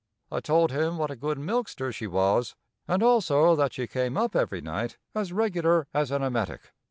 [0.31, 2.55] I told him what a good milkster she was,
[2.87, 6.71] and also that she came up every night as regular as an emetic.